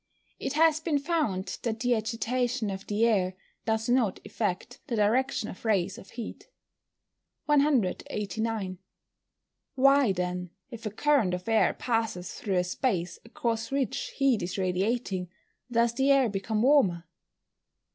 _It 0.39 0.53
has 0.53 0.79
been 0.79 0.97
found 0.97 1.59
that 1.61 1.79
the 1.81 1.93
agitation 1.93 2.71
of 2.71 2.87
the 2.87 3.05
air 3.05 3.35
does 3.65 3.87
not 3.87 4.19
affect 4.25 4.79
the 4.87 4.95
direction 4.95 5.47
of 5.47 5.63
rays 5.63 5.99
of 5.99 6.09
heat. 6.09 6.49
189. 7.45 8.79
_Why, 9.77 10.15
then, 10.15 10.49
if 10.71 10.87
a 10.87 10.89
current 10.89 11.35
of 11.35 11.47
air 11.47 11.75
passes 11.75 12.33
through 12.33 12.57
a 12.57 12.63
space 12.63 13.19
across 13.23 13.69
which 13.69 14.13
heat 14.15 14.41
is 14.41 14.57
radiating, 14.57 15.29
does 15.71 15.93
the 15.93 16.09
air 16.09 16.29
become 16.29 16.63
warmer? 16.63 17.05